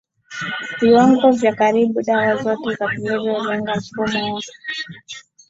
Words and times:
viwango 0.79 1.31
vya 1.31 1.55
Karibu 1.55 2.01
dawa 2.01 2.35
zote 2.43 2.75
za 2.75 2.85
kulevya 2.87 3.37
hulenga 3.39 3.75
mfumo 3.75 4.35
wa 4.35 4.41